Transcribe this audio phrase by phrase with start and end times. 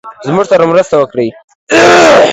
[0.27, 1.27] زموږ سره مرسته وکړی.